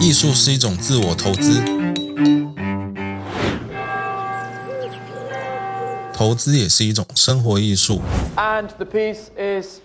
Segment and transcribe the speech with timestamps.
[0.00, 1.60] 艺术是一种自我投资，
[6.14, 8.00] 投资也是一种生活艺术。
[8.36, 9.80] And the piece is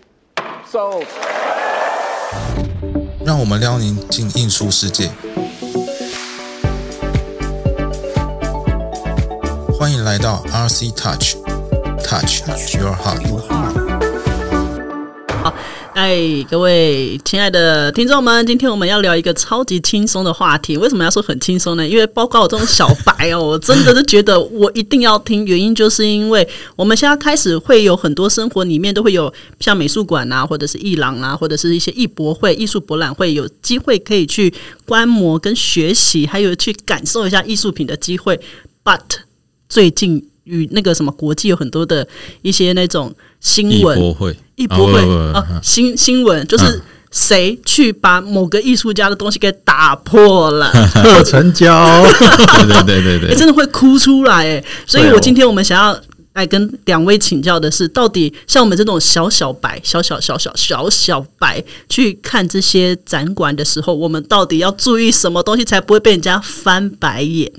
[0.72, 1.06] sold.
[3.26, 5.10] 让我们撩您进艺术世界。
[9.80, 13.93] 欢迎来到 RC Touch，Touch Your Heart。
[15.94, 20.76] 哎，各位亲爱的听众们，今天我们要聊一个超级轻松的话题。
[20.76, 21.88] 为什么要说很轻松呢？
[21.88, 25.46] 因为包括我这种小白哦，我真的是觉得我一定要听。
[25.46, 34.52] 原因就是因为我们现在开始会有很多生活里面都会有像美术馆啊，或者是艺廊啊，或者是一些艺博会、艺术博览会，有机会可以去
[34.86, 38.40] 观摩跟学习，还有去感受一下艺术品的机会。
[38.84, 39.00] But
[39.70, 42.08] 最近与那个什么国际有很多的
[42.42, 45.00] 一些那种新艺闻，博会，艺博会。
[45.34, 52.04] 啊新新闻就是谁去把某个艺术家的东西给打破了， 特成交，
[52.68, 54.64] 对对对对哎、对，真的会哭出来哎。
[54.86, 55.98] 所以我今天我们想要
[56.34, 67.52] 来跟两位请教的是，到底像我们这种小小白、小小小小小小白去看这些展馆的时候，我们到底要注意什么东西，才不会被人家翻白眼？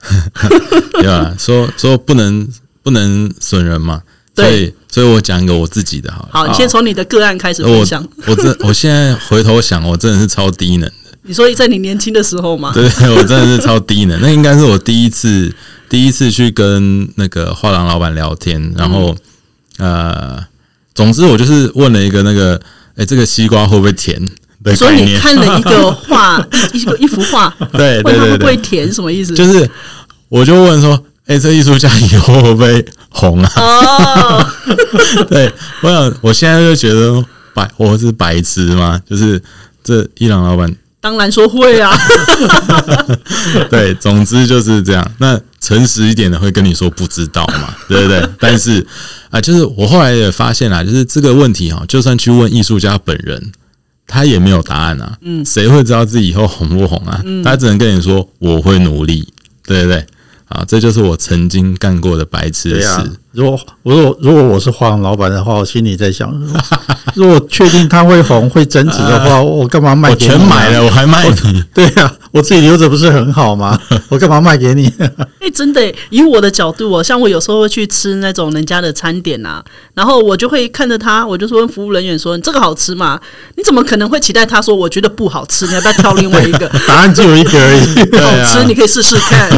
[0.92, 2.48] 对吧，说说不能
[2.82, 4.02] 不能损人嘛，
[4.34, 6.28] 所对以所以我讲一个我自己的好了。
[6.32, 8.06] 好，你先从你的个案开始我分享。
[8.26, 10.92] 我真我现在回头想，我真的是超低能的。
[11.22, 12.70] 你说在你年轻的时候吗？
[12.72, 12.84] 对，
[13.16, 14.20] 我真的是超低能。
[14.20, 15.52] 那应该是我第一次
[15.88, 19.16] 第一次去跟那个画廊老板聊天，然后、
[19.78, 20.38] 呃，
[20.94, 22.60] 总之我就是问了一个那个，
[22.94, 24.32] 哎、这个西瓜会不会甜的
[24.74, 25.16] 所以你。
[25.18, 26.38] 看了一个 画，
[26.72, 29.34] 一一个一幅画，对问他会不会填，什么意思？
[29.34, 29.68] 就是
[30.28, 33.52] 我就问说，哎、这艺术家以后会不会红啊？
[33.56, 34.46] 哦，
[35.28, 39.00] 对，我想我现在就觉得白我是白痴吗？
[39.08, 39.42] 就是
[39.82, 41.90] 这伊朗老板当然说会啊。
[43.70, 45.12] 对，总之就是这样。
[45.18, 48.22] 那诚实一点的会跟你说不知道嘛，对不对？
[48.38, 48.86] 但是
[49.30, 53.52] 啊、就是我后来也发现啦，就是这个问题哈，就算去问艺术家本人，
[54.06, 55.16] 他也没有答案啊。
[55.22, 57.22] 嗯，谁会知道自己以后红不红啊？
[57.44, 59.26] 他只能跟你说我会努力，
[59.66, 60.04] 对不对？
[60.48, 63.10] 啊，这就是我曾经干过的白痴的事。
[63.32, 66.32] 如果如果如果我是画廊老板的话，我心里在想，
[67.14, 70.84] 如果确定他会红会增值的话，我干嘛卖我全买了，。
[70.84, 71.62] 我还卖你。
[71.74, 73.80] 对呀、我自己留着不是很好吗？
[74.10, 74.92] 我干嘛卖给你？
[75.40, 79.64] 哎、真的，以我的角度哦，像我有时候会去吃那种人家的餐点啊，
[79.94, 83.18] 然后我就会看着他，我就说问服务人员说：“你这个好吃吗？”
[83.56, 85.66] 你怎么可能会期待他说我觉得不好吃？
[85.66, 88.20] 你要不要挑另外一个 答案只有一个而已。
[88.20, 88.64] 好啊吃？
[88.66, 89.48] 你可以试试看。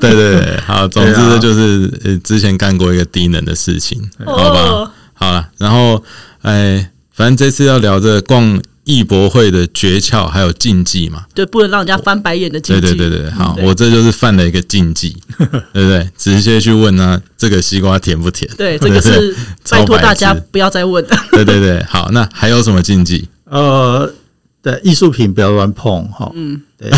[0.00, 4.90] 对对对，好，总之就是呃之前干过一个低能的事情，好吧哦？
[5.14, 6.02] 好了，然后
[6.42, 11.24] 哎，反正这次要聊着逛艺博会的诀窍还有禁忌嘛。
[11.34, 12.80] 对，不能让人家翻白眼的禁忌。
[12.80, 15.46] 对对对对，好，对我这就是犯了一个禁忌，对
[15.84, 16.08] 不对？
[16.16, 18.50] 直接去问他这个西瓜甜不甜？
[18.56, 19.36] 对，这个是
[19.68, 21.04] 拜托大家不要再问。
[21.32, 23.28] 对对对，好，那还有什么禁忌？
[23.44, 24.10] 呃，
[24.62, 26.32] 对，艺术品不要乱碰哈。
[26.34, 26.90] 嗯，对，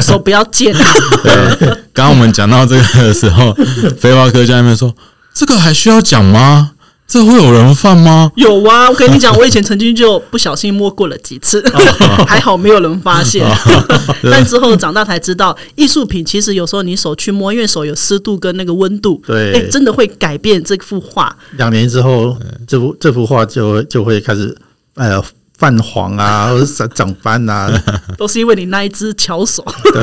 [0.00, 0.86] 手不要贱啊！
[1.22, 3.54] 对，刚刚我们讲到这个的时候，
[4.00, 4.94] 飞花哥在那边说，
[5.34, 6.71] 这个还需要讲吗？
[7.12, 8.32] 这会有人犯吗？
[8.36, 11.62] 有啊，我跟你讲， 我以前曾经就不小心摸过了几次，
[12.26, 13.46] 还好没有人发现。
[14.32, 21.36] 但之后长大才知道，艺术品其实有时候你手去摸，因为手有湿度跟那个温度，对哎，真的会改变这幅画。
[21.58, 22.34] 两年之后，
[22.66, 24.56] 这幅这幅画就会就会开始
[24.94, 25.22] 呃
[25.58, 27.70] 泛黄啊，或者长长斑啊。
[28.16, 29.62] 都是因为你那一只巧手。
[29.92, 30.02] 对，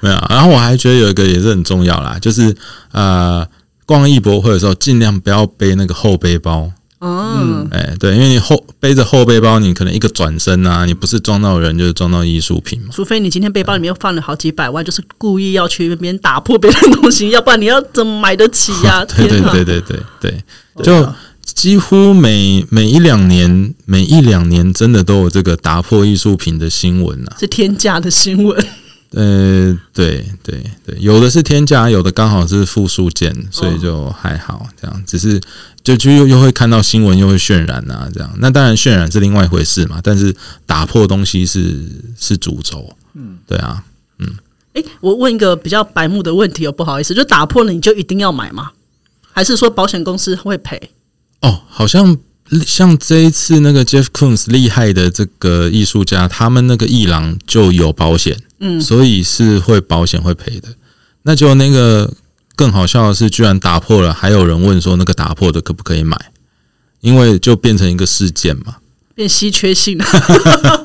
[0.00, 2.56] 没有，然后我还觉得有一个也是很重要啦，就是
[2.92, 3.46] 呃，
[3.88, 6.70] 逛艺博会的时候，尽量不要背那个后背包。
[7.00, 12.88] 嗯，哎、对，因为你后背着后背包，你可能一个转身啊，你不是撞到人就是撞到艺术品嘛。
[12.92, 19.40] 除非你今天背包里面放了好几百万，就是故意要去别人打破别人的东西，要不然你要怎么买得起呀、对 对！
[19.40, 20.44] 对对对对，
[20.76, 27.36] 对就啊几乎每每一两年，每一两年真的都有这个打破艺术品的新闻啊。
[27.40, 28.66] 是天价的新闻。
[29.12, 35.02] 呃，对对对，有的是天价，有的刚好是复数件，所以就还好这样。
[35.06, 35.40] 只是
[35.82, 38.30] 就就又又会看到新闻，又会渲染啊，这样。
[38.38, 40.34] 那当然渲染是另外一回事嘛，但是
[40.66, 41.88] 打破东西是
[42.18, 42.94] 是主轴。
[43.14, 43.82] 嗯，对啊，
[44.18, 44.28] 嗯
[44.74, 48.70] 哎、我问一个比较白目的问题哦，不好意思，就打破了你就一定要买吗？
[49.32, 50.90] 还是说保险公司会赔？
[51.40, 52.16] 哦，好像
[52.66, 60.68] 像这一次那个 Jeff Koons 厉害的这个艺术家，他们那个艺廊就有保险，嗯，所以是会保险会赔的。
[61.22, 62.12] 那就那个
[62.56, 66.16] 更好笑的是，居然打破了，还有人问说那个打破的可不可以买？
[67.00, 68.76] 因为就变成一个事件嘛。
[69.14, 70.04] 变稀缺性了。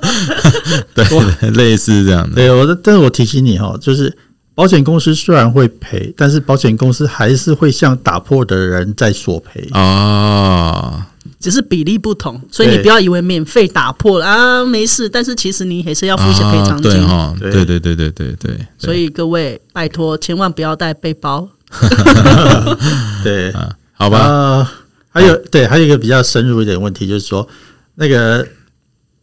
[0.94, 2.36] 对，类似这样的。
[2.36, 4.16] 对，我，但是我提醒你哈，就是
[4.56, 9.68] 保险公司虽然会赔，但是保险公司还是会向打破的人在索赔。
[9.72, 11.08] 啊，
[11.40, 15.10] 只是比例不同，所以你不要以为免费打破了啊，没事。
[15.10, 16.82] 但是其实你还是要付一些赔偿啊金。
[16.82, 18.68] 对哈，对对对对对对对。
[18.78, 21.50] 所以各位拜托，千万不要带背包。
[23.24, 24.68] 对， 啊，好吧，呃，
[25.10, 27.48] 还有对，还有一个比较深入一点问题，就是说
[27.96, 28.48] 那个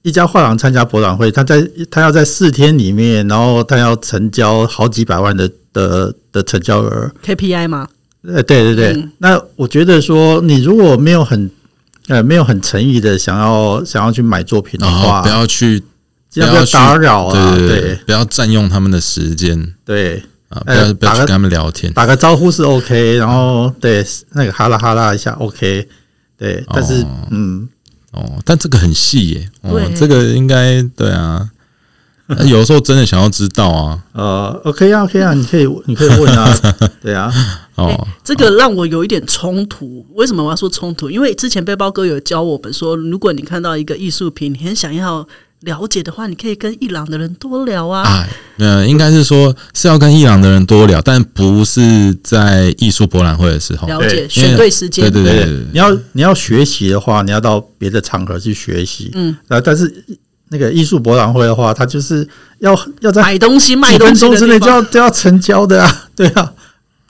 [0.02, 7.10] 一家画廊参加博览会，他在他要在四天里面，然后他要成交好几百万的的的成交额。
[7.22, 7.86] KPI 吗，
[8.22, 9.12] 呃，对对对，嗯。
[9.18, 11.50] 那我觉得说，你如果没有很
[12.08, 15.82] 呃没有很诚意的想要想要去买作品的话，不要去，
[16.32, 19.74] 不要打扰啊，对对不要占用他们的时间。
[19.84, 21.92] 对，啊，不要不要去跟他们聊天。
[21.92, 24.02] 打个招呼是 OK，然后对
[24.32, 25.86] 那个哈拉哈拉一下 OK，
[26.38, 27.28] 对，但是、哦。
[27.30, 27.68] 嗯，
[28.12, 31.48] 哦，但这个很细耶，哦对，这个应该对啊。
[32.32, 36.48] 那有时候真的想要知道啊， 呃，OK 啊，OK 啊，你可以你可以问啊，
[37.02, 37.28] 对啊，
[37.74, 40.06] 哦欸，这个让我有一点冲突。
[40.14, 41.10] 为什么我要说冲突？
[41.10, 45.26] 因为之前背包哥有教我们说，如果你看到一个艺术品，你很想要
[45.60, 48.02] 了解的话，你可以跟伊朗的人多聊啊。
[48.04, 48.28] 哎，
[48.58, 53.86] 呃，应该是说是要跟伊朗的人多聊，但不是在艺术博览会的时候。
[53.86, 55.12] 了解，选对时间。
[55.12, 60.04] 对对对你要你要学习的话，你要到别的场合去学习，嗯，啊，但是
[60.48, 62.26] 那个艺术博览会的话，它就是
[62.60, 66.52] 要要在买东西、卖几分东西之内就要就要成交的啊，对啊，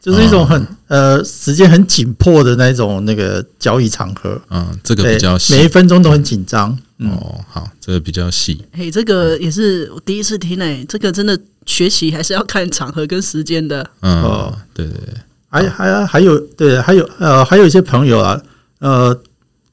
[0.02, 5.68] 就是一种很、呃时间很紧迫的那种那个交易场合，嗯，这个比较，每一。
[5.68, 8.60] 分钟都很紧张，嗯，哦，好，这个比较细。
[8.72, 13.88] 嘿，这个也是我第一次听诶、这个真的学习还是要看场合跟时间的。
[14.00, 15.14] 嗯哦，对对对，
[15.48, 18.42] 还还还有对，还有呃还有一些朋友啊，
[18.80, 19.16] 呃，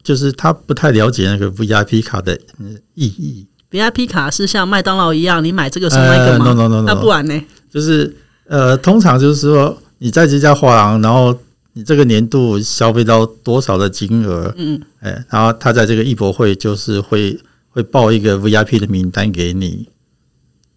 [0.04, 6.46] 就是他不太了解那个 VIP 卡的嗯意义，VIP 卡是像麦当劳一样，你买这个送那个吗？
[6.46, 7.44] 呃，no no no no，那不然呢？
[7.74, 8.16] 就是
[8.48, 11.38] 呃，通常就是说你在这家画廊，然后
[11.74, 17.40] 你这个年度消费到多少的金额，嗯，哎，然后他在这个艺博会就是会
[17.70, 19.88] 会报一个 VIP 的名单给你，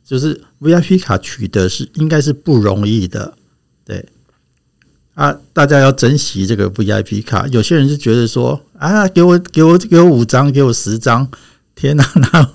[0.05, 3.35] 就是 VIP 卡取得是应该是不容易的，
[3.85, 4.07] 对。
[5.15, 7.47] 啊，大家要珍惜这个 VIP 卡。
[7.49, 11.29] 有些人就觉得说啊，给我给我给我五张，给我十张，
[11.75, 12.51] 天哪，哪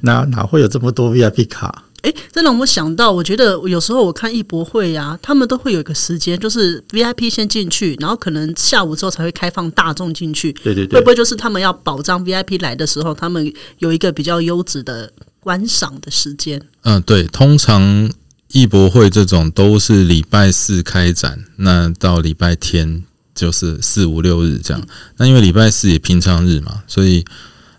[0.00, 1.84] 哪哪会有这么多 VIP 卡？
[2.04, 10.52] 诶，这让我想到，我觉得有时候我看艺博会呀、他们都会有一个时间，就是 VIP 先进去，然后可能下午之后才会开放大众进去。
[10.52, 15.10] 对对对会不，会就是他们要保障 VIP 来的时候，他们有一个比较优质的
[15.40, 16.60] 观赏的时间？
[16.82, 18.12] 嗯，对，通常
[18.52, 23.02] 艺博会这种都是礼拜四开展，那到礼拜天
[23.34, 24.86] 就是四五六日这样。
[25.16, 27.24] 那因为礼拜四也平常日嘛，所以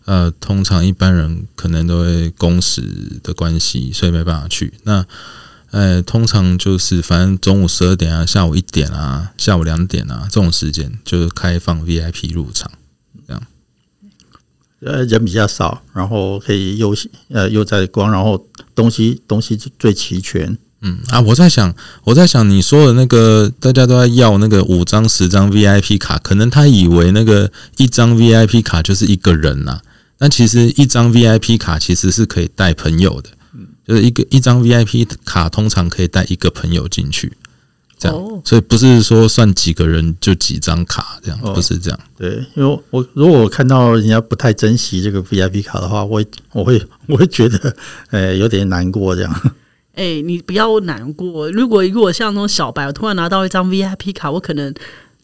[0.05, 2.81] 呃，通常一般人可能都会工时
[3.23, 4.73] 的关系，所以没办法去。
[4.83, 5.05] 那
[5.71, 12.71] 呃，通常就是反正中午十二点啊，下午一点啊，下午两点啊这种时间，就是开放 VIP 入场
[13.27, 13.43] 这样。
[14.81, 16.95] 呃，人比较少，然后可以悠
[17.29, 20.57] 呃悠哉光，然后东西东西最齐全。
[20.81, 21.73] 嗯啊，我在想，
[22.03, 29.81] 我在想你说的那个，大家都在要那个五张、十张 VIP 卡，可能他以为那个一张 VIP 卡就是一个人呐、
[30.17, 33.29] 但其实一张 VIP 卡其实是可以带朋友的，
[33.87, 37.31] 就是一个一张 VIP 卡通常可以带一个朋友进去，
[37.97, 41.99] 这样，哦所以不是说算几个人就几张卡这样，哦不是这样。
[42.17, 47.75] 对，因为我如果我看到人家不太珍惜这个 VIP 卡的话，我会我会 我会觉得
[48.11, 49.51] 呃有点难过这样。
[49.95, 51.49] 哎、你不要难过。
[51.51, 54.73] 如果如果像那种小白，我突然拿到一张 VIP 卡，我可能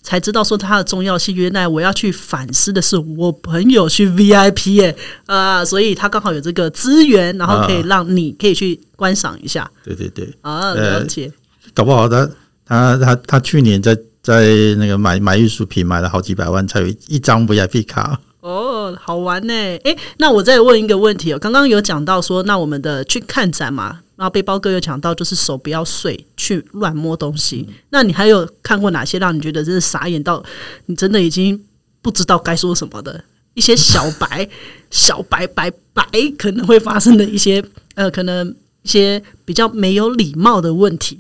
[0.03, 1.36] 才知道说它的重要性。
[1.36, 11.31] 原来我要去反思的是我朋友去 VIP 耶、啊，所以他刚好有这个资源，然后可以让你可以去观赏一下对对对，啊，呃了解。
[11.74, 12.29] 搞不好他
[12.65, 18.20] 他他他去年在在那个买买艺术品买了好几百万，才有一一张 VIP 卡。
[18.41, 19.53] 哦，好玩呢！
[19.53, 21.38] 诶，那我再问一个问题哦。
[21.38, 27.68] 刚刚有讲到说，那我们的去看展嘛，然后背包哥有讲到，就是手不要碎，去乱摸东西。
[27.90, 30.44] 那你还有看过哪些让你觉得真是傻眼到
[30.86, 31.60] 你真的已经
[32.04, 33.24] 不知道该说什么的
[33.56, 34.48] 一些小白、
[34.92, 36.04] 小白白白
[36.38, 38.48] 可能会发生的一些呃，可能
[38.84, 41.20] 一些比较没有礼貌的问题？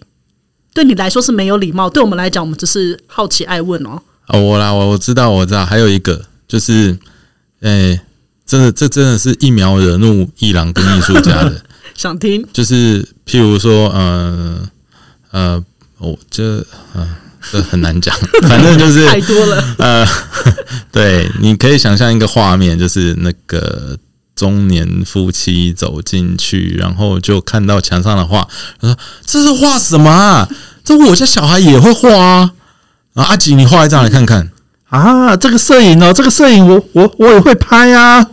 [0.71, 3.99] 对你来说是没有礼貌，对我们来讲，我们只是好奇爱问哦。
[4.27, 6.99] 哦，我啦，我我知道，我知道，还有一个就是，
[7.61, 7.99] 诶、
[8.45, 11.65] 真的，这真的是一秒惹怒艺廊跟艺术家的。
[11.95, 14.69] 想听就是譬如说，呃
[15.31, 15.63] 呃，
[15.97, 17.07] 我这呃
[17.51, 18.15] 这很难讲，
[18.47, 19.75] 反正就是太多了。
[19.77, 20.07] 呃，
[20.91, 23.97] 对，你可以想象一个画面，就是那个
[24.35, 28.47] 中年夫妻走进去，然后就看到墙上的画，
[28.79, 30.47] 他说：“这是画什么啊？
[30.83, 32.51] 这我家小孩也会画啊！”
[33.13, 34.49] 啊，阿吉，你画一张来看看。
[34.89, 38.25] 啊，这个摄影哦，这个摄影我我我也会拍啊。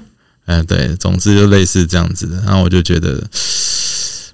[0.49, 2.37] 嗯，对，总之就类似这样子的。
[2.47, 3.23] 然后我就觉得，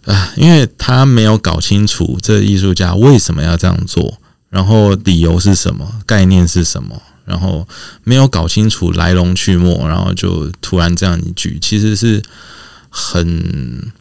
[0.06, 4.18] 啊，因为他没有搞清楚这艺术家为什么要这样做，
[4.48, 7.66] 然后理由是什么，概念是什么，然后
[8.04, 12.22] 没有搞清楚来龙去脉，然后就突然这样一句，其实是
[12.88, 13.92] 很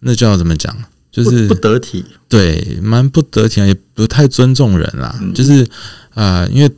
[0.00, 0.74] 那叫怎么讲，
[1.12, 2.02] 就是不不得体。
[2.26, 5.14] 对，蛮不得体，也不太尊重人啦。
[5.34, 5.62] 就是
[6.14, 6.70] 啊、呃因为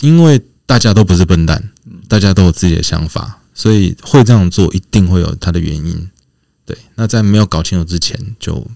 [0.00, 1.70] 因为大家都不是笨蛋，
[2.06, 6.10] 大家都有自己的想法，所以会这样做一定会有它的原因。
[6.66, 8.66] 对，那在没有搞清楚之前，就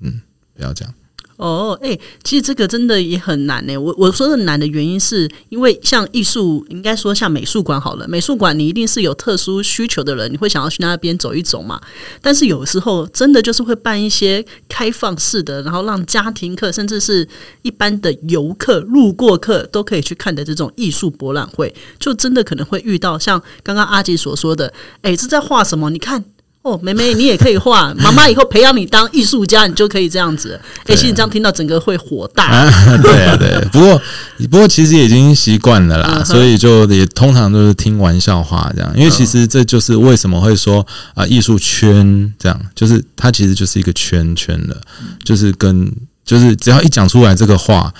[0.00, 0.20] 嗯，
[0.54, 0.94] 不要这样。
[1.38, 3.76] 哦，哎、其实这个真的也很难呢。
[3.76, 11.80] 我我说的难的原因是因为像艺术，应该说像美术馆好了，美术馆你一定是有特殊需求的人，你会想要去那边走一走嘛。
[12.20, 17.26] 但是有时候真的就是会办一些开放式的，然后让家庭客甚至是
[17.62, 25.88] 一般的游客、路过客都可以去看的这种艺术博览会，就真的可能会遇到像刚刚阿吉所说的，哎、这在画什么？
[25.90, 26.24] 你看。
[26.62, 27.94] 哦，妹妹，你也可以画。
[27.94, 30.60] 妈妈以后培养你当艺术家，你就可以这样子。
[30.84, 32.44] 哎、其实你这样听到，整个会火大。
[32.46, 33.58] 啊， 对啊，对。
[33.72, 34.02] 不过，
[34.50, 38.92] 不过其实已经习惯了啦，嗯所以就也通常都是听玩笑话这样。
[38.96, 44.76] 因为其实这就是为什么会说啊，艺术圈这样，就是它其实就是一个圈圈的，
[45.24, 45.90] 就是跟
[46.24, 47.94] 就是只要一讲出来这个话，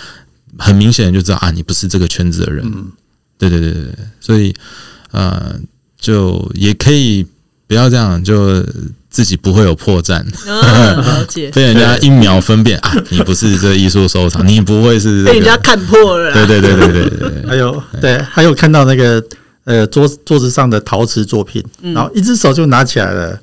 [0.58, 2.70] 很明显就知道啊，你不是这个圈子的人。
[3.38, 4.52] 对对对对对，所以
[5.12, 5.54] 呃，
[5.98, 7.24] 就也可以
[7.68, 8.64] 不要这样，就
[9.10, 10.24] 自己不会有破绽。
[10.46, 11.50] 嗯，了解。
[11.54, 16.34] 被人家一秒分辨啊，你不是这艺术收藏，你不会是、这个、被人家看破了啦。
[16.34, 19.22] 对对对对对 还有对，还有看到那个
[19.64, 21.62] 呃桌桌子上的陶瓷作品，
[21.94, 23.38] 然后一只手就拿起来了。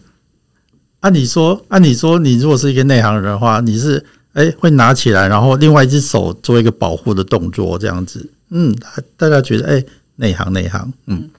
[1.02, 4.04] 按理说，按理说，你如果是一个内行人的话，你是
[4.34, 8.28] 哎、会拿起来，然后另外一只手做一个保护的动作，这样子。
[8.50, 9.84] 嗯，大大家觉得哎、
[10.16, 11.30] 内行内行，嗯。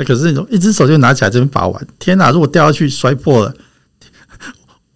[0.00, 2.30] 那可是那种一只手就拿起来这边把玩，天哪！
[2.30, 3.54] 如果掉下去摔破了，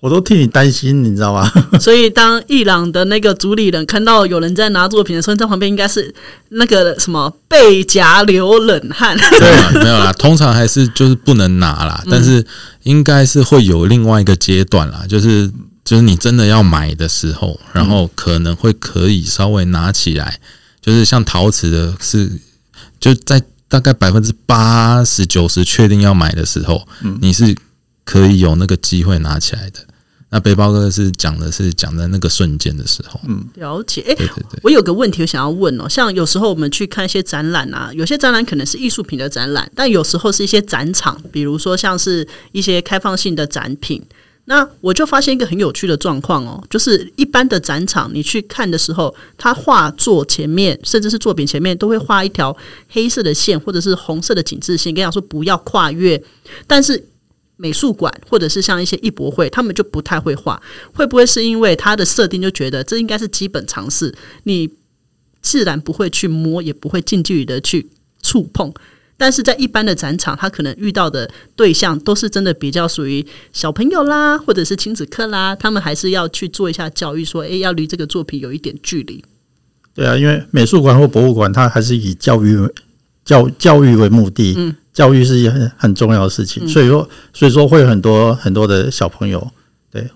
[0.00, 1.52] 我都替你担心，你知道吗？
[1.78, 6.14] 所以当伊朗的那个主理人看到有人在拿作品的时候，在旁边应该是
[6.48, 9.14] 那个什么背夹流冷汗。
[9.38, 12.42] 对啊，没有啦，通常还是就是不能拿啦，但是
[12.84, 15.50] 应该是会有另外一个阶段啦，就是
[15.84, 20.40] 就是你真的要买的时候，然后可能会可以稍微拿起来，
[20.80, 22.30] 就是像陶瓷的是
[22.98, 23.42] 就在
[23.74, 27.52] 大概百分之八十九十确定要买的时候，嗯你是
[28.04, 29.80] 可以有那个机会拿起来的。
[30.30, 44.00] 那背包哥是讲的是讲在那个瞬间的时候，嗯了解，哎、对对对，我有个问题我想要问哦，像有时候我们去看一些展览啊，有些展览可能是艺术品的展览，但有时候是一些展场，比如说像是一些开放性的展品。
[44.46, 52.54] 那我就发现一个很有趣的状况哦，就是一般的展场你去看的时候，他画作前面甚至是作品前面都会画一条
[52.90, 56.22] 黑色的线或者是红色的紧致线，跟你讲说不要跨越。
[56.66, 57.02] 但是
[57.56, 60.60] 美术馆或者是像一些艺博会，他们就不太会画。
[60.92, 64.68] 会不会是因为它的设定就觉得这应该是基本常识，你
[65.40, 67.88] 自然不会去摸，也不会近距离的去
[68.22, 68.74] 触碰。
[69.16, 79.24] 但是在一般的展场，他可能遇到的对象都是真的比较属于小朋友啦，或者是亲子课啦，他们还是要去做一下教育，说，诶，要离这个作品有一点距离。
[79.94, 82.74] 对啊，因为美术馆或博物馆，它还是以教育为
[83.24, 84.76] 教教育为目的，嗯。
[84.94, 89.44] 教育是一件很很重要的事情，所以说所以说会有很多很多的小朋友，
[89.90, 90.08] 对，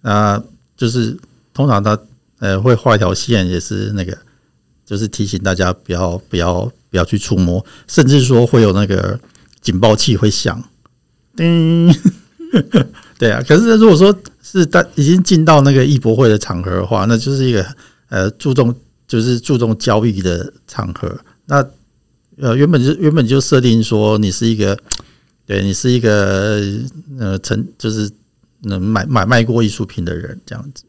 [0.00, 0.42] 那
[0.74, 1.14] 就是
[1.52, 1.98] 通常他
[2.38, 4.16] 呃会画一条线，也是那个
[4.86, 9.18] 就是提醒大家不要不要不要去触摸，甚至说会有那个
[9.60, 10.62] 警报器会响，
[11.36, 11.92] 叮，
[13.18, 13.42] 对啊。
[13.46, 17.66] 可是如果说是大已经进到那个艺博会的场合的话，那就是一个
[18.08, 18.74] 呃注重
[19.08, 21.18] 就是注重交易的场合。
[21.46, 21.64] 那
[22.38, 24.78] 呃原本就原本就设定说你是一个
[25.46, 26.60] 对你是一个
[27.18, 28.10] 呃成就是
[28.62, 30.84] 能买买卖过艺术品的人这样子。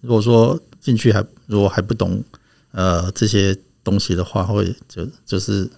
[0.00, 2.22] 如果说进去还如果还不懂
[2.72, 5.68] 呃这些东西的话，会就就是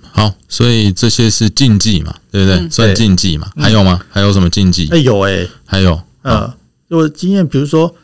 [0.00, 2.70] 好，所以这些是禁忌嘛，对不对？
[2.70, 3.50] 算禁忌嘛？
[3.56, 4.00] 还有吗？
[4.10, 4.98] 还有什么禁忌哎、？
[4.98, 6.54] 有哎、还有呃，
[6.88, 7.94] 如果经验，比如说，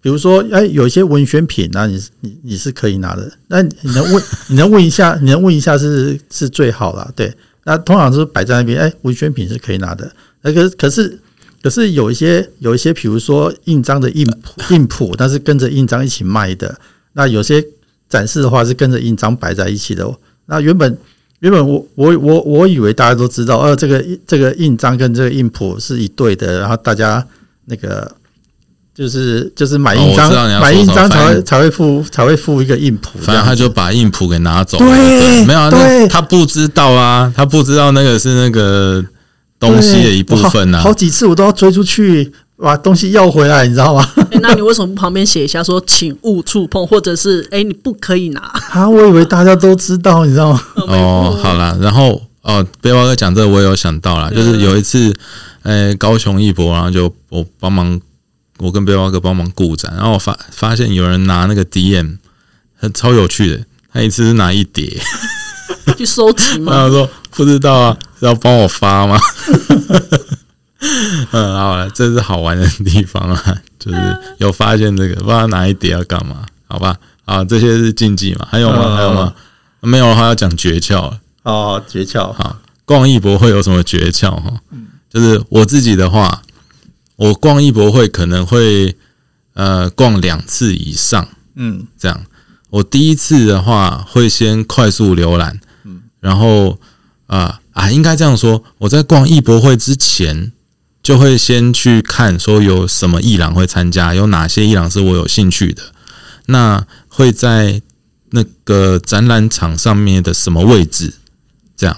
[0.00, 3.30] 比如说，哎，有一些文宣品，那你你你是可以拿的。
[3.48, 7.08] 那你能问， 你能问一下，你能问一下是是最好啦。
[7.14, 7.32] 对，
[7.64, 10.10] 那通常是摆在那边，哎，文宣品是可以拿的。
[10.42, 11.18] 那个可是
[11.62, 14.26] 可是有一些有一些，比如说印章的印
[14.70, 16.80] 印谱，但是跟着印章一起卖的。
[17.12, 17.64] 那有些
[18.12, 20.06] 展示的话是跟着印章摆在一起的。
[20.44, 20.98] 那原本
[21.40, 27.26] 原本我我我我以为大家都知道，呃，这个这个印章跟这个印谱是一对的，然后大家
[27.64, 28.14] 那个
[28.94, 34.84] 就是就是买印章、买印章才会才会付才会付一个印谱，反正他就把印谱给拿走了。
[34.84, 39.02] 对没有啊，那对他不知道啊，他不知道那个是那个
[39.58, 40.90] 东西的一部分啊好。
[40.90, 44.08] 好几次我都要追出去把东西要回来，你知道吗？
[44.30, 48.40] 诶那你为什么不旁边写一下说请勿触碰，或者是哎、你不可以拿？
[48.70, 50.62] 啊，我以为大家都知道，你知道吗？
[50.86, 55.12] 哦，好啦，然后哦，背包哥讲这个我也有想到啦，就是有一次，
[55.62, 58.00] 哎，高雄一博，然后就我帮忙，
[58.58, 62.18] 我跟背包哥帮忙顾展，然后我发发现有人拿那个 DM，
[62.76, 65.00] 很超有趣的，他一次是拿一叠，
[65.98, 66.82] 去收集然吗？
[66.86, 69.18] 后说不知道啊，要帮我发吗？
[71.30, 76.44] 嗯，好了，这是好玩的地方啊， 就是有发现这个，不知道哪一叠要干嘛？
[76.66, 78.46] 好吧，啊，这些是禁忌嘛？
[78.50, 78.82] 还有吗？
[78.86, 79.34] 嗯还有吗？
[79.80, 81.20] 没有的话要讲诀窍了。
[81.44, 84.52] 哦，诀窍，好，逛艺博会有什么诀窍哈？
[85.08, 86.42] 就是我自己的话，
[87.16, 88.96] 我逛艺博会可能会
[89.54, 92.20] 呃逛两次以上，嗯这样。
[92.70, 96.78] 我第一次的话会先快速浏览，嗯然后
[97.26, 100.52] 啊啊，应该这样说，我在逛艺博会之前
[101.02, 105.82] 就会先去看说有什么艺廊会参加，有哪些艺廊是我有兴趣的，
[106.46, 107.82] 那会在
[108.30, 111.14] 那个展览场上面的什么位置，
[111.76, 111.96] 这样，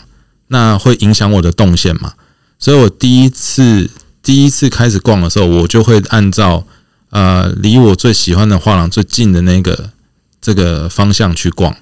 [0.49, 2.15] 那会影响我的动线嘛？
[2.59, 3.91] 所以我第一次
[4.23, 6.67] 第一次开始逛的时候，我就会按照
[7.11, 9.91] 呃离我最喜欢的画廊最近的那个
[10.41, 11.77] 这个方向去逛，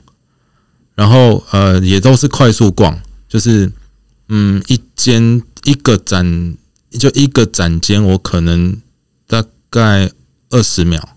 [0.97, 3.71] 然后呃也都是快速逛，就是
[4.29, 6.57] 嗯一间一个展
[6.99, 8.81] 就一个展间，我可能
[9.27, 10.11] 大概
[10.51, 11.17] 二十秒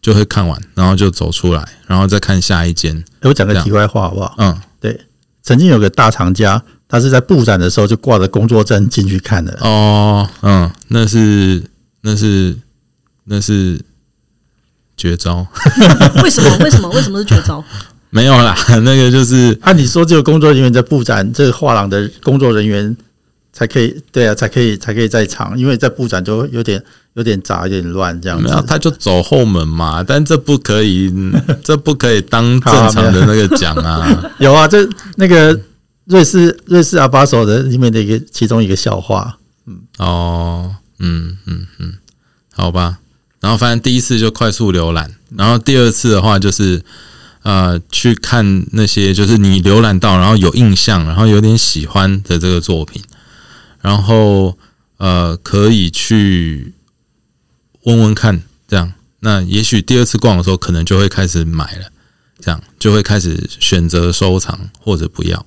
[0.00, 3.04] 就会看完，然后就走出来，然后再看下一间。
[3.22, 4.34] 我讲个题外话好不好？
[4.38, 5.00] 嗯，对，
[5.42, 9.58] 曾经有个大藏家，他是在布展的时候就挂着工作证进去看的。
[9.60, 11.62] 哦，嗯，那是
[12.02, 12.56] 那是
[13.24, 13.80] 那是
[14.96, 15.46] 绝招，
[16.22, 16.56] 为什么？
[16.58, 16.88] 为什么？
[16.90, 17.62] 为什么是绝招？
[18.10, 22.96] 没有啦，那个就是按你说，这个工作人员在布展，这个画廊的工作人员
[23.56, 26.82] 才可以，对啊，才可以才可以在场，因为在布展就有点
[27.14, 28.64] 有点杂，有点乱这样子。
[28.66, 31.32] 他就走后门嘛，但这不可以，嗯
[31.64, 34.22] 这不可以当正常的那个讲啊。
[34.38, 35.58] 有啊，这那个
[36.04, 41.94] 瑞士瑞士阿巴手的里面的一个其中一个笑话，嗯哦，嗯嗯嗯，
[42.52, 42.98] 好吧。
[43.40, 46.82] 然后反正第一次就快速浏览，然后第二次的话就是
[47.42, 53.00] 呃去看那些就是你浏览到然后有印象，然后有点喜欢的这个作品，
[53.86, 54.58] 然后
[54.96, 56.74] 呃可以去
[57.84, 58.92] 问问看，这样。
[59.20, 61.86] 那也许第二次逛的时候可能就会开始买了，
[62.40, 65.46] 这样就会开始选择收藏或者不要。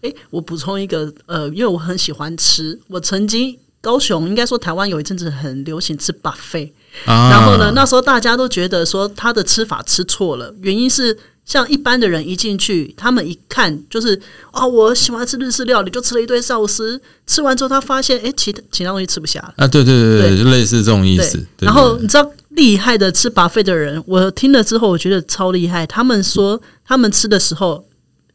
[0.00, 6.70] 诶，我补充一个，呃，因为我很喜欢吃，我曾经高雄应该说台湾有一阵子很流行吃 buffet，、
[7.04, 19.54] 啊，然后呢，那时候大家都觉得说他的吃法吃错了，原因是像一般的人一进去，他们一看就是啊、我喜欢吃日式料理，就吃了一堆寿司，吃完之后他发现，诶，其他其他东西吃不下了。
[19.56, 21.38] 啊，对对对对，就类似这种意对思。
[21.56, 25.86] 对然后你知道厉害的吃 buffet 的人，我听了之后，我觉得超厉害。
[25.86, 27.86] 他们说他们吃的时候，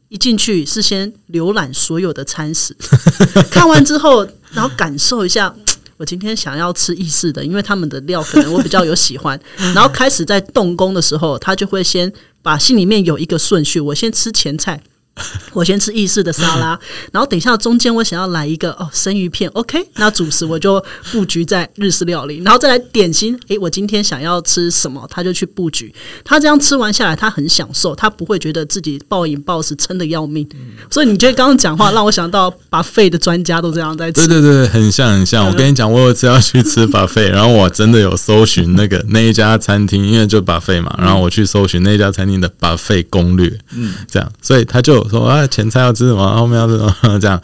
[0.07, 2.73] 一进去是先浏览所有的餐食，
[3.51, 5.53] 看完之后，然后感受一下。
[5.97, 9.39] 我今天想要吃意式的，因为他们的料可能我比较有喜欢。
[9.75, 12.11] 然后开始在动工的时候，他就会先
[12.43, 14.81] 把心里面有一个顺序，我先吃前菜，
[15.53, 16.79] 我先吃意式的沙拉，
[17.11, 25.93] 然后等一下中间我想要来一个哦生鱼片，OK，那主食我就布局在日式料理，然后再来点心，诶，我今天想要吃什么，他就去布局。
[26.23, 30.47] 他这样吃完下来，他很享受，他不会觉得自己暴饮暴食撑的要命。
[30.89, 34.25] 所以你觉得刚刚讲话让我想到把肺的专家都这样在吃。
[34.27, 35.45] 对，对对，很像很像。
[35.45, 47.41] 我跟你讲，我有次要去吃 buffet， 然后我真的有搜寻那个那一家餐厅，因为就 buffet 嘛，然后我去搜寻那家餐厅的 buffet 攻略，嗯，这样，所以他就有说啊，前菜要吃什么，后面要吃什么， 这样，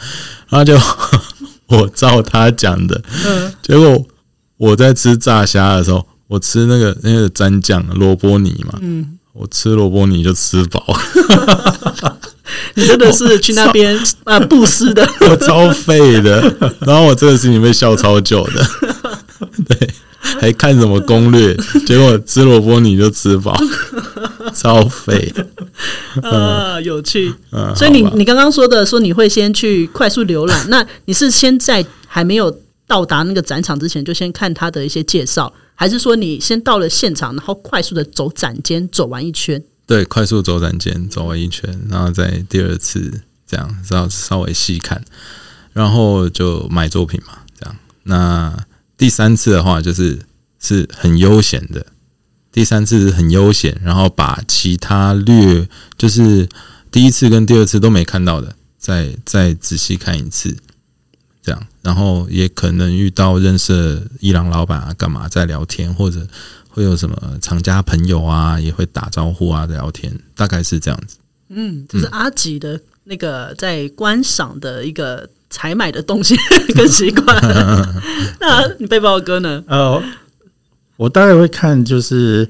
[0.50, 0.78] 然后就
[1.68, 4.06] 我照他讲的，嗯，结果
[4.58, 10.84] 我在吃炸虾的时候，我吃那个那个蘸酱萝卜泥嘛，嗯，我吃萝卜泥就吃饱，
[12.76, 15.08] 你真的是去那边啊布施的。
[15.22, 16.42] 我超废的，
[16.82, 18.66] 然后我这个事情被笑超久的，
[19.68, 19.94] 对，
[20.40, 23.56] 还看什么攻略， 结果吃萝卜你就吃饱，
[24.54, 25.34] 超肥。
[26.22, 27.34] 呃，有趣。
[27.52, 39.62] 嗯，所以你你刚刚说的说你会先去快速浏览，那你是先在还没有到达那个展场之前就先看他的一些介绍，还是说你先到了现场，然后快速的走展间走完一圈？
[39.86, 45.02] 对，快速走展间走完一圈，然后再第二次这样稍稍微细看，
[45.74, 47.76] 然后就买作品嘛，这样。
[48.04, 48.58] 那
[48.98, 50.20] 第三次的话，就是
[50.60, 51.86] 是很悠闲的。
[52.52, 56.50] 第三次是很悠闲，然后把其他略就是
[56.90, 60.58] 第一次跟第二次都没看到的，再再仔细看一次，
[61.44, 61.68] 这样。
[61.84, 66.28] 然后也可能遇到认识伊朗老板啊，干嘛在聊天，或者
[66.68, 71.18] 会有什么厂家朋友啊，也会打招呼啊，聊天，大概是这样子。
[71.50, 76.36] 嗯，这是阿吉的那个在观赏的一个采买的东西
[76.76, 77.36] 跟习惯。
[78.40, 79.64] 那你背包哥呢？
[79.68, 80.02] 呃，
[80.98, 82.50] 我大概会看，就是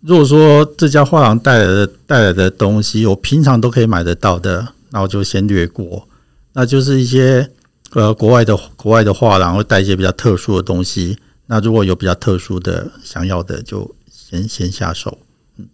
[0.00, 6.08] 如果说这家画廊带来的带来的东西，我平常都可以买得到的，那我就先略过。
[6.52, 7.50] 那就是一些
[7.92, 15.18] 呃国外的国外的画廊会带一些比较特殊的东西，那如果有比较特殊的想要的，就先先下手。
[15.58, 15.66] 嗯，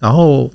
[0.00, 0.50] 然后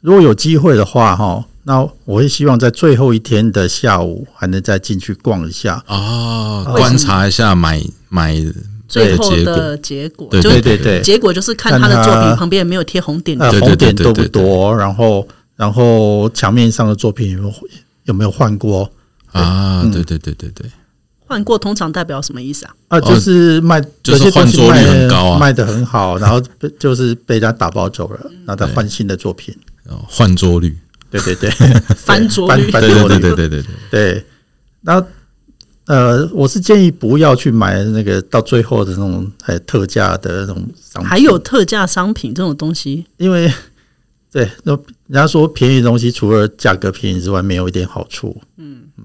[0.00, 5.82] 如果有机会的话，哈，那我会希望在最后一天的下午还能再进去逛一下。
[5.86, 8.34] 哦，观察一下买买
[8.88, 13.38] 最后结果的结果，对就是对对结果就是看他的作品旁边有没有贴红点。
[13.38, 14.74] 红点多不多？
[14.76, 17.54] 然后，然后墙面上的作品有没有
[18.04, 18.90] 有没有换过？
[19.32, 20.68] 啊，嗯对对对对对，
[21.20, 22.74] 换过通常代表什么意思啊？
[22.88, 29.54] 啊，就是卖，哦就是换作率很高啊卖的很好，然后被就是被人家打包走了，然后再换新的作品。
[29.88, 30.76] 哦换桌率，
[31.10, 31.50] 对对对，
[31.96, 32.70] 翻桌率。
[32.70, 33.18] 翻翻对对桌率。
[33.18, 34.26] 对对对对对，对。
[34.82, 35.06] 然后，
[35.86, 43.52] 呃，我是建议不要去买那个到最后的那种呃特价的那种商品，还有特价商品这种东西，因为
[44.32, 48.40] 对，那人家说便宜的东西除了价格便宜之外，没有一点好处。
[48.56, 48.82] 嗯。
[48.96, 49.04] 嗯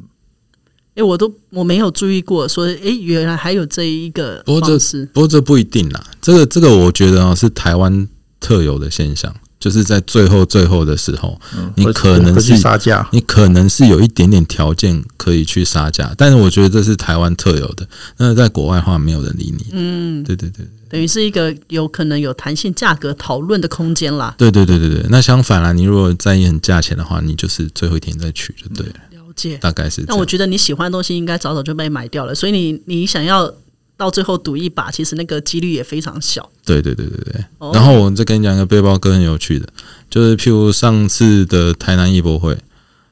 [0.95, 5.05] 哎，我都我没有注意过，说哎，原来还有这一个不过这方式。
[5.07, 8.07] 不过这不一定啦，这个这个我觉得啊是台湾
[8.39, 11.39] 特有的现象，就是在最后最后的时候，
[11.75, 17.87] 你可能是杀价，你可能是有一点点条件可以去杀价，但是我觉得这是台湾特有的。
[18.17, 19.65] 那在国外的话，没有人理你。
[19.71, 24.35] 嗯，对对对等于是一个有可能有弹性价格讨论的空间啦。
[24.37, 25.05] 对对对对对。
[25.09, 29.57] 那相反啦，你如果在意很价钱的话，你就是最后一天再取就对了，了解。
[29.57, 30.07] 大概是这样。
[30.09, 33.51] 但我觉得你喜欢的东西应该早早就被买掉了，所以你你想要
[33.97, 36.49] 到最后赌一把，其实那个几率也非常小。
[36.65, 37.45] 对对对对对。
[37.59, 39.67] 哦然后我再跟你讲一个背包哥很有趣的，
[40.09, 42.57] 就是譬如上次的台南艺博会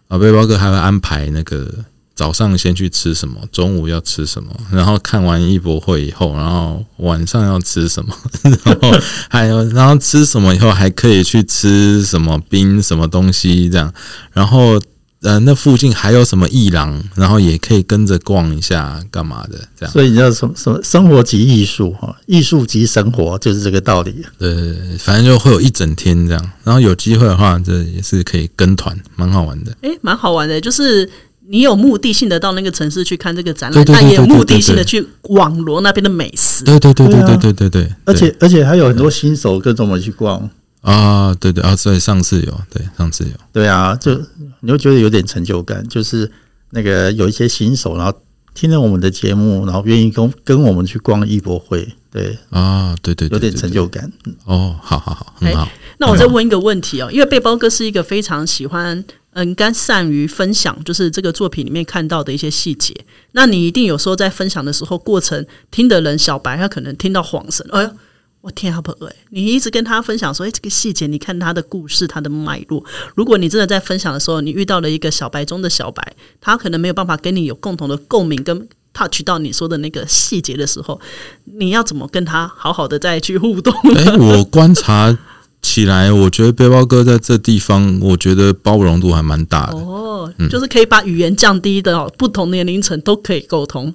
[0.08, 1.70] 啊，背包哥还会安排那个
[2.16, 8.16] 早上先去吃什么，中午要吃什么，然后看完艺博会以后，然后晚上要吃什么，
[8.66, 8.92] 然后
[9.30, 13.94] 还有然后吃什么以后还可以去吃什么冰什么东西这样，
[14.34, 14.82] 然后。
[15.24, 19.58] 呃，那附近还有什么艺廊，然后也可以跟着逛一下，干嘛的？
[19.80, 24.14] 这样，所以你知道什么什么生活即艺术哈，艺术即生活，就是这个道理。
[24.38, 24.52] 对，
[25.00, 26.52] 反正就会有一整天这样。
[26.64, 29.76] 然后有机会的话，这也是可以跟团，蛮好玩的。
[29.82, 31.10] 哎，蛮好玩的，就是
[31.48, 36.66] 你有目的性的到那个城市去看这个展览，对对对但也有对对目的性的去网罗那边的美食。
[36.66, 40.50] 对对对对对对对对，而且而且还有很多新手跟着我们去逛，
[40.84, 44.22] 啊，对对啊，所以上次有，对上次有，对啊，就
[44.60, 46.30] 你会觉得有点成就感，就是
[46.72, 48.14] 那个有一些新手，然后
[48.54, 54.12] 听了我们的节目，然后愿意跟跟我们去逛艺博会，对，啊，对对对，有点成就感。
[54.26, 55.70] 嗯哦，好好好，很好。
[56.00, 62.94] 那我再问一个问题哦，因为背包哥是一个非常喜欢，嗯，该善于分享，就是这个作品里面看到的一些细节。
[63.32, 67.90] 那你一定有时候在分享的时候，过程听的人小白他可能听到晃神，哎呦。
[68.44, 69.16] 我天啊，不哎！
[69.30, 72.84] 你一直跟他分享说，哎，这个细节，你看他的故事，他的脉络。
[73.16, 81.00] 如果你真的在分享的时候，你遇到了一个小白中的小白，他可能没有办法跟你有共同的共鸣，跟 touch 到你说的那个细节的时候，
[81.58, 83.74] 你要怎么跟他好好的再去互动？
[83.96, 85.18] 哎，我观察
[85.62, 89.78] 起来，我觉得背包哥在这地方，我觉得包容度还蛮大的。
[89.78, 93.94] 哦，就是可以把语言降低的哦，不同年龄层都可以沟通。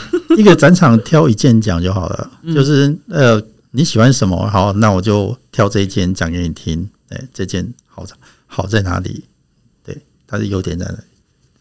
[0.36, 6.88] 一个展场挑一件讲就好了，就是呃你喜欢什么，好，那我就挑这一件讲给你听。
[7.08, 8.14] 对，这件好在
[8.46, 9.24] 好在哪里？
[9.84, 10.98] 对，它的优点在哪里？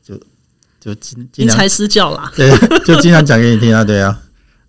[0.04, 1.00] 就就
[1.36, 2.32] 因材施教啦。
[2.36, 2.50] 对，
[2.86, 4.22] 就经常讲给你听啊，对啊，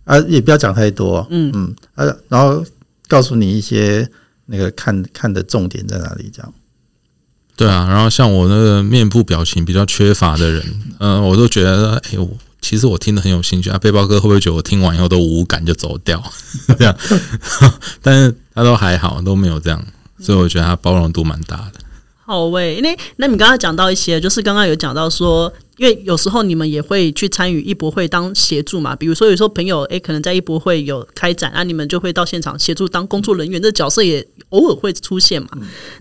[0.04, 2.64] 啊也不要讲太多，嗯嗯，啊，然后
[3.08, 4.08] 告诉你一些
[4.46, 6.52] 那个看看的重点在哪里，这样。
[7.56, 10.64] 对啊，然后像我那个面部表情比较缺乏的人，
[10.98, 12.28] 嗯、我都觉得，哎呦，
[12.62, 13.78] 其实我听得很有兴趣啊。
[13.78, 16.22] 背包哥会不会觉得我听完以后都无感就走掉？
[16.78, 16.96] 这样，
[18.00, 19.84] 但是他都还好，都没有这样，
[20.20, 21.80] 所以我觉得他包容度蛮大的。
[22.24, 35.48] 好喂，那那你刚刚讲到一些，就是刚刚有讲到说，因为有时候你们也会去参与艺博会当协助嘛，比如说有时候朋友诶，可能在艺博会有开展啊，你们就会到现场协助当工作人员，这角色也偶尔会出现嘛。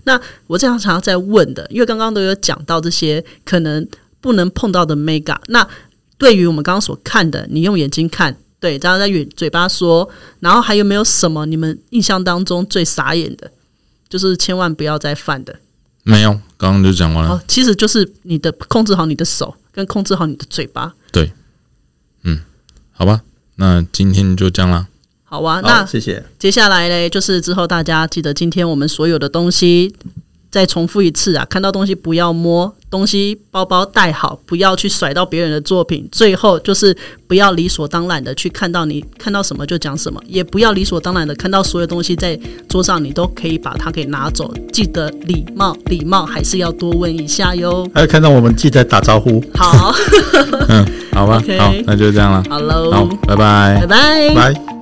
[0.04, 3.86] 那我这样想要再问的，因为刚刚都有讲到这些可能
[4.20, 5.66] 不能碰到的 mega，那
[6.18, 10.08] 对于我们刚刚所看的，你用眼睛看，对，然后在嘴嘴巴说，
[10.40, 13.50] 然后还有没有什么你们印象当中最傻眼的，
[14.08, 15.56] 就是千万不要再犯的？
[16.04, 17.32] 没有，刚刚就讲完了。
[17.32, 20.94] 哦，其实就是你的控制好你的手，跟控制好你的嘴巴。
[21.12, 21.32] 对，
[22.24, 22.40] 嗯
[22.90, 23.22] 好吧，
[23.56, 24.86] 那今天就这样啦。
[25.24, 26.24] 好啊，那谢谢。
[26.38, 29.94] 接下来嘞，就是之后大家记得，今天我们所有的东西
[30.52, 31.44] 再重复一次啊！
[31.48, 36.06] 看到东西不要摸，东西包包带好，不要去甩到别人的作品。
[36.12, 36.94] 最后就是
[37.26, 42.38] 不要理所当然的去看到你看到什么就讲什么，也不要理所当然的看到所有东西在
[42.68, 44.52] 桌上，你都可以把它给拿走。
[44.70, 47.88] 记得礼貌，礼貌还是要多问一下哟。
[47.94, 49.94] 还有看到我们记得打招呼，好，
[50.68, 52.44] 嗯，好吧 好，那就这样了。
[52.50, 53.86] 好喽，好，拜拜拜。
[53.86, 54.52] 拜。
[54.52, 54.81] 拜。